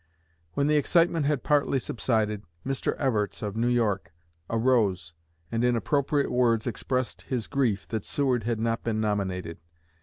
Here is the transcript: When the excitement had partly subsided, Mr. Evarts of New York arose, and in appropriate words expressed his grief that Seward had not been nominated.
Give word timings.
When 0.53 0.65
the 0.65 0.77
excitement 0.77 1.27
had 1.27 1.43
partly 1.43 1.77
subsided, 1.77 2.41
Mr. 2.65 2.97
Evarts 2.97 3.43
of 3.43 3.55
New 3.55 3.67
York 3.67 4.11
arose, 4.49 5.13
and 5.51 5.63
in 5.63 5.75
appropriate 5.75 6.31
words 6.31 6.65
expressed 6.65 7.21
his 7.27 7.45
grief 7.45 7.87
that 7.89 8.03
Seward 8.03 8.43
had 8.43 8.59
not 8.59 8.83
been 8.83 8.99
nominated. 8.99 9.59